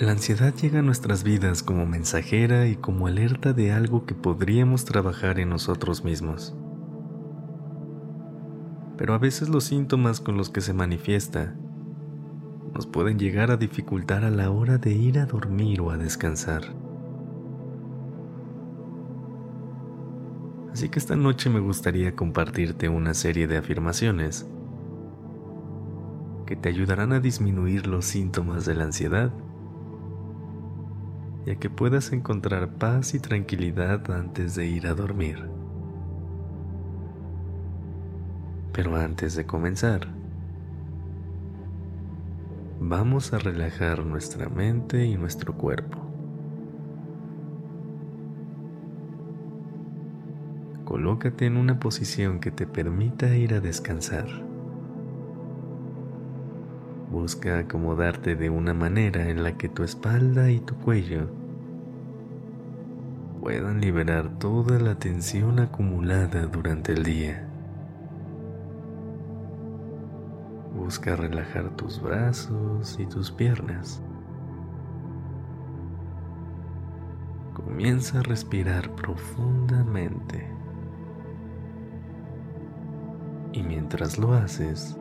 La 0.00 0.12
ansiedad 0.12 0.54
llega 0.54 0.78
a 0.78 0.82
nuestras 0.82 1.24
vidas 1.24 1.62
como 1.62 1.84
mensajera 1.84 2.66
y 2.66 2.74
como 2.74 3.06
alerta 3.06 3.52
de 3.52 3.70
algo 3.70 4.06
que 4.06 4.14
podríamos 4.14 4.86
trabajar 4.86 5.38
en 5.38 5.50
nosotros 5.50 6.04
mismos. 6.04 6.56
Pero 8.96 9.12
a 9.12 9.18
veces 9.18 9.50
los 9.50 9.64
síntomas 9.64 10.22
con 10.22 10.38
los 10.38 10.48
que 10.48 10.62
se 10.62 10.72
manifiesta 10.72 11.54
nos 12.72 12.86
pueden 12.86 13.18
llegar 13.18 13.50
a 13.50 13.58
dificultar 13.58 14.24
a 14.24 14.30
la 14.30 14.50
hora 14.50 14.78
de 14.78 14.90
ir 14.90 15.18
a 15.18 15.26
dormir 15.26 15.82
o 15.82 15.90
a 15.90 15.98
descansar. 15.98 16.62
Así 20.72 20.88
que 20.88 20.98
esta 20.98 21.14
noche 21.14 21.50
me 21.50 21.60
gustaría 21.60 22.16
compartirte 22.16 22.88
una 22.88 23.12
serie 23.12 23.46
de 23.46 23.58
afirmaciones 23.58 24.48
que 26.46 26.56
te 26.56 26.70
ayudarán 26.70 27.12
a 27.12 27.20
disminuir 27.20 27.86
los 27.86 28.06
síntomas 28.06 28.64
de 28.64 28.76
la 28.76 28.84
ansiedad 28.84 29.30
que 31.56 31.70
puedas 31.70 32.12
encontrar 32.12 32.74
paz 32.74 33.14
y 33.14 33.20
tranquilidad 33.20 34.10
antes 34.10 34.54
de 34.54 34.66
ir 34.66 34.86
a 34.86 34.94
dormir. 34.94 35.48
Pero 38.72 38.96
antes 38.96 39.34
de 39.34 39.46
comenzar, 39.46 40.08
vamos 42.78 43.32
a 43.32 43.38
relajar 43.38 44.04
nuestra 44.04 44.48
mente 44.48 45.04
y 45.04 45.16
nuestro 45.16 45.54
cuerpo. 45.54 45.98
Colócate 50.84 51.46
en 51.46 51.56
una 51.56 51.80
posición 51.80 52.40
que 52.40 52.50
te 52.50 52.66
permita 52.66 53.34
ir 53.34 53.54
a 53.54 53.60
descansar. 53.60 54.26
Busca 57.10 57.58
acomodarte 57.58 58.36
de 58.36 58.50
una 58.50 58.72
manera 58.72 59.28
en 59.30 59.42
la 59.42 59.56
que 59.56 59.68
tu 59.68 59.82
espalda 59.82 60.50
y 60.50 60.60
tu 60.60 60.76
cuello 60.76 61.39
puedan 63.40 63.80
liberar 63.80 64.28
toda 64.38 64.78
la 64.78 64.94
tensión 64.96 65.58
acumulada 65.58 66.46
durante 66.46 66.92
el 66.92 67.02
día. 67.02 67.46
Busca 70.76 71.16
relajar 71.16 71.70
tus 71.76 72.00
brazos 72.00 72.98
y 72.98 73.06
tus 73.06 73.30
piernas. 73.30 74.02
Comienza 77.54 78.20
a 78.20 78.22
respirar 78.22 78.94
profundamente. 78.94 80.46
Y 83.52 83.62
mientras 83.62 84.18
lo 84.18 84.34
haces, 84.34 84.96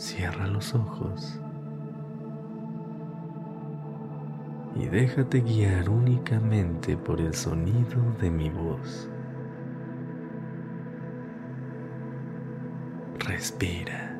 Cierra 0.00 0.46
los 0.46 0.74
ojos 0.74 1.38
y 4.80 4.88
déjate 4.88 5.40
guiar 5.42 5.90
únicamente 5.90 6.96
por 6.96 7.20
el 7.20 7.34
sonido 7.34 8.00
de 8.18 8.30
mi 8.30 8.48
voz. 8.48 9.10
Respira. 13.18 14.18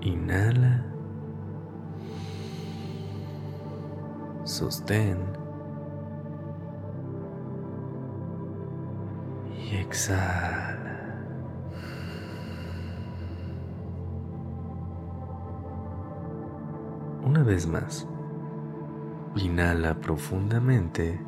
Inhala. 0.00 0.86
Sostén. 4.44 5.18
Y 9.58 9.76
exhala. 9.76 10.95
Vez 17.46 17.66
más, 17.66 18.06
inhala 19.36 19.94
profundamente. 19.94 21.18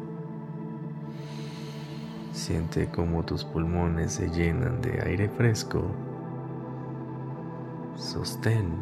Siente 2.32 2.88
cómo 2.90 3.24
tus 3.24 3.44
pulmones 3.44 4.12
se 4.12 4.28
llenan 4.28 4.80
de 4.80 5.00
aire 5.06 5.28
fresco. 5.28 5.84
Sostén. 7.94 8.74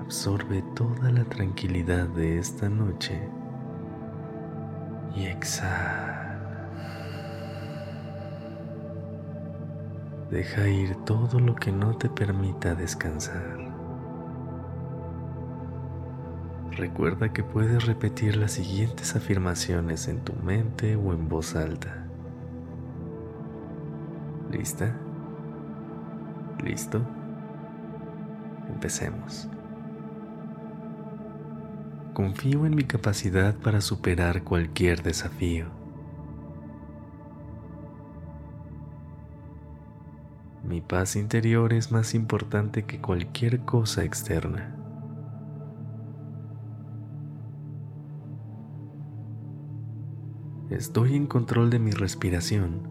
Absorbe 0.00 0.62
toda 0.74 1.10
la 1.10 1.24
tranquilidad 1.24 2.08
de 2.08 2.38
esta 2.38 2.68
noche. 2.68 3.28
Y 5.14 5.26
exhala. 5.26 6.20
Deja 10.30 10.68
ir 10.68 10.94
todo 11.04 11.40
lo 11.40 11.54
que 11.54 11.72
no 11.72 11.96
te 11.96 12.08
permita 12.08 12.74
descansar. 12.74 13.69
Recuerda 16.80 17.30
que 17.30 17.44
puedes 17.44 17.84
repetir 17.84 18.38
las 18.38 18.52
siguientes 18.52 19.14
afirmaciones 19.14 20.08
en 20.08 20.24
tu 20.24 20.32
mente 20.32 20.96
o 20.96 21.12
en 21.12 21.28
voz 21.28 21.54
alta. 21.54 22.06
¿Lista? 24.50 24.96
¿Listo? 26.64 27.02
Empecemos. 28.70 29.46
Confío 32.14 32.64
en 32.64 32.74
mi 32.74 32.84
capacidad 32.84 33.54
para 33.56 33.82
superar 33.82 34.42
cualquier 34.42 35.02
desafío. 35.02 35.66
Mi 40.64 40.80
paz 40.80 41.14
interior 41.14 41.74
es 41.74 41.92
más 41.92 42.14
importante 42.14 42.86
que 42.86 43.02
cualquier 43.02 43.66
cosa 43.66 44.02
externa. 44.02 44.79
Estoy 50.70 51.16
en 51.16 51.26
control 51.26 51.68
de 51.68 51.80
mi 51.80 51.90
respiración 51.90 52.82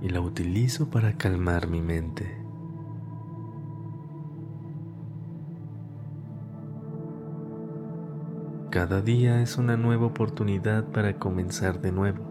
y 0.00 0.08
la 0.08 0.22
utilizo 0.22 0.88
para 0.88 1.18
calmar 1.18 1.68
mi 1.68 1.82
mente. 1.82 2.34
Cada 8.70 9.02
día 9.02 9.42
es 9.42 9.58
una 9.58 9.76
nueva 9.76 10.06
oportunidad 10.06 10.86
para 10.92 11.18
comenzar 11.18 11.82
de 11.82 11.92
nuevo. 11.92 12.24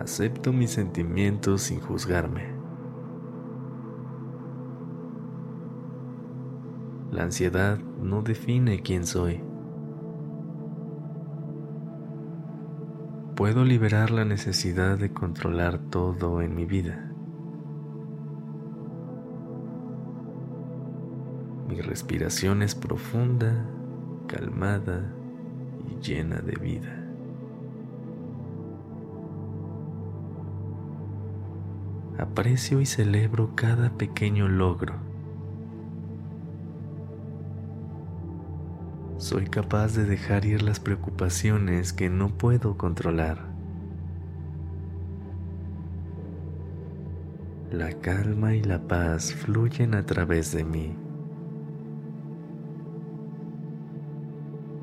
Acepto 0.00 0.52
mis 0.52 0.70
sentimientos 0.70 1.62
sin 1.62 1.80
juzgarme. 1.80 2.54
La 7.10 7.24
ansiedad 7.24 7.78
no 8.00 8.22
define 8.22 8.80
quién 8.82 9.08
soy. 9.08 9.42
Puedo 13.36 13.66
liberar 13.66 14.10
la 14.10 14.24
necesidad 14.24 14.96
de 14.96 15.12
controlar 15.12 15.78
todo 15.90 16.40
en 16.40 16.54
mi 16.54 16.64
vida. 16.64 17.12
Mi 21.68 21.82
respiración 21.82 22.62
es 22.62 22.74
profunda, 22.74 23.68
calmada 24.26 25.12
y 25.86 26.02
llena 26.02 26.36
de 26.36 26.54
vida. 26.54 27.02
Aprecio 32.18 32.80
y 32.80 32.86
celebro 32.86 33.54
cada 33.54 33.90
pequeño 33.90 34.48
logro. 34.48 35.05
Soy 39.26 39.46
capaz 39.46 39.96
de 39.96 40.04
dejar 40.04 40.44
ir 40.44 40.62
las 40.62 40.78
preocupaciones 40.78 41.92
que 41.92 42.08
no 42.08 42.28
puedo 42.28 42.78
controlar. 42.78 43.38
La 47.72 47.90
calma 47.94 48.54
y 48.54 48.62
la 48.62 48.86
paz 48.86 49.34
fluyen 49.34 49.96
a 49.96 50.06
través 50.06 50.52
de 50.52 50.62
mí. 50.62 50.94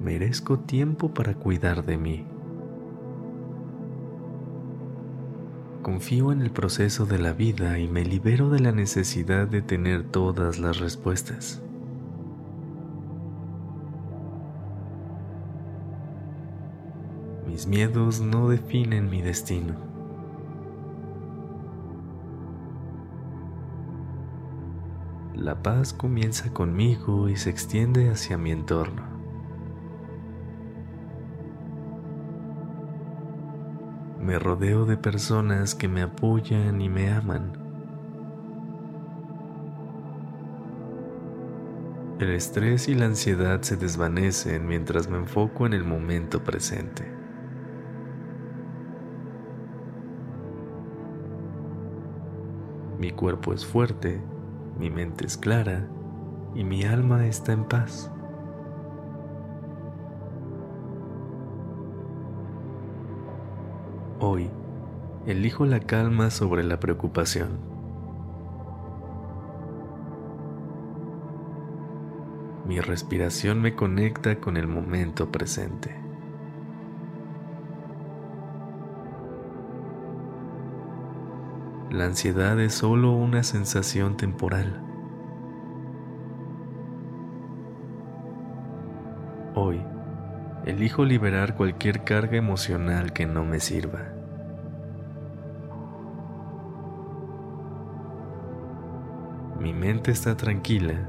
Merezco 0.03 0.59
tiempo 0.59 1.13
para 1.13 1.35
cuidar 1.35 1.85
de 1.85 1.97
mí. 1.97 2.25
Confío 5.83 6.33
en 6.33 6.41
el 6.41 6.51
proceso 6.51 7.05
de 7.05 7.17
la 7.17 7.31
vida 7.31 7.79
y 7.79 7.87
me 7.87 8.03
libero 8.03 8.49
de 8.49 8.59
la 8.59 8.73
necesidad 8.73 9.47
de 9.47 9.61
tener 9.61 10.03
todas 10.03 10.59
las 10.59 10.79
respuestas. 10.79 11.62
Mis 17.47 17.67
miedos 17.67 18.21
no 18.21 18.49
definen 18.49 19.09
mi 19.09 19.21
destino. 19.21 19.75
La 25.35 25.61
paz 25.61 25.93
comienza 25.93 26.53
conmigo 26.53 27.27
y 27.27 27.35
se 27.35 27.49
extiende 27.49 28.09
hacia 28.09 28.37
mi 28.37 28.51
entorno. 28.51 29.03
Me 34.21 34.39
rodeo 34.39 34.85
de 34.85 34.95
personas 34.95 35.75
que 35.75 35.89
me 35.89 36.01
apoyan 36.01 36.79
y 36.79 36.87
me 36.87 37.11
aman. 37.11 37.51
El 42.19 42.29
estrés 42.29 42.87
y 42.87 42.95
la 42.95 43.07
ansiedad 43.07 43.61
se 43.63 43.75
desvanecen 43.75 44.65
mientras 44.65 45.09
me 45.09 45.17
enfoco 45.17 45.65
en 45.65 45.73
el 45.73 45.83
momento 45.83 46.41
presente. 46.41 47.22
Mi 53.03 53.11
cuerpo 53.11 53.51
es 53.51 53.65
fuerte, 53.65 54.21
mi 54.79 54.89
mente 54.89 55.25
es 55.25 55.35
clara 55.35 55.89
y 56.55 56.63
mi 56.63 56.85
alma 56.85 57.27
está 57.27 57.51
en 57.51 57.65
paz. 57.65 58.09
Hoy, 64.21 64.49
elijo 65.25 65.65
la 65.65 65.81
calma 65.81 66.29
sobre 66.29 66.63
la 66.63 66.79
preocupación. 66.79 67.59
Mi 72.65 72.79
respiración 72.79 73.61
me 73.61 73.75
conecta 73.75 74.39
con 74.39 74.55
el 74.55 74.67
momento 74.67 75.29
presente. 75.29 76.02
La 81.93 82.05
ansiedad 82.05 82.59
es 82.59 82.73
solo 82.73 83.11
una 83.11 83.43
sensación 83.43 84.17
temporal. 84.17 84.81
Hoy, 89.53 89.79
elijo 90.65 91.05
liberar 91.05 91.55
cualquier 91.55 92.03
carga 92.03 92.35
emocional 92.35 93.13
que 93.13 93.27
no 93.27 93.45
me 93.45 93.59
sirva. 93.59 94.07
Mi 99.59 99.71
mente 99.71 100.09
está 100.09 100.35
tranquila, 100.35 101.07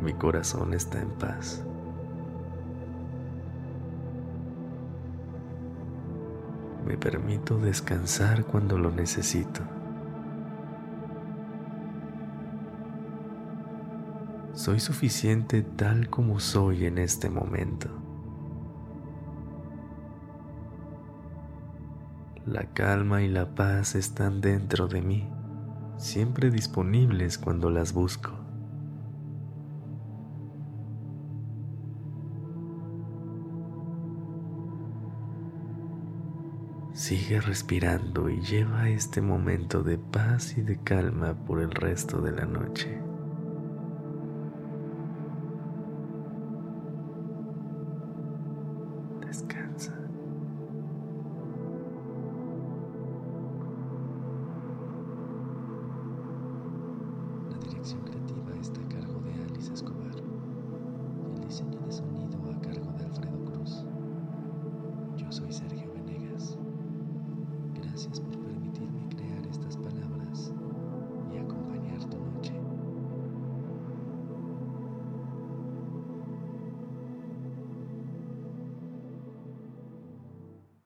mi 0.00 0.12
corazón 0.12 0.74
está 0.74 1.02
en 1.02 1.10
paz. 1.10 1.66
Me 6.86 6.96
permito 6.96 7.58
descansar 7.58 8.44
cuando 8.44 8.78
lo 8.78 8.92
necesito. 8.92 9.77
Soy 14.68 14.80
suficiente 14.80 15.62
tal 15.62 16.10
como 16.10 16.40
soy 16.40 16.84
en 16.84 16.98
este 16.98 17.30
momento. 17.30 17.88
La 22.44 22.66
calma 22.74 23.22
y 23.22 23.28
la 23.28 23.54
paz 23.54 23.94
están 23.94 24.42
dentro 24.42 24.86
de 24.86 25.00
mí 25.00 25.26
siempre 25.96 26.50
disponibles 26.50 27.38
cuando 27.38 27.70
las 27.70 27.94
busco. 27.94 28.32
Sigue 36.92 37.40
respirando 37.40 38.28
y 38.28 38.42
lleva 38.42 38.90
este 38.90 39.22
momento 39.22 39.82
de 39.82 39.96
paz 39.96 40.58
y 40.58 40.60
de 40.60 40.76
calma 40.82 41.32
por 41.46 41.62
el 41.62 41.70
resto 41.70 42.20
de 42.20 42.32
la 42.32 42.44
noche. 42.44 43.07